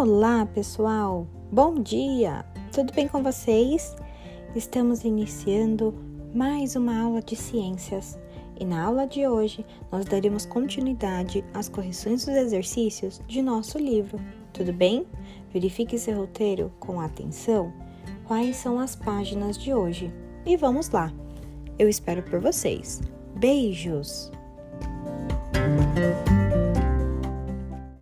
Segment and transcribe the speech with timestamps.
[0.00, 1.26] Olá, pessoal!
[1.50, 2.44] Bom dia!
[2.72, 3.96] Tudo bem com vocês?
[4.54, 5.92] Estamos iniciando
[6.32, 8.16] mais uma aula de ciências
[8.60, 14.20] e na aula de hoje nós daremos continuidade às correções dos exercícios de nosso livro.
[14.52, 15.04] Tudo bem?
[15.52, 17.72] Verifique seu roteiro com atenção.
[18.24, 20.14] Quais são as páginas de hoje?
[20.46, 21.12] E vamos lá!
[21.76, 23.00] Eu espero por vocês.
[23.34, 24.30] Beijos!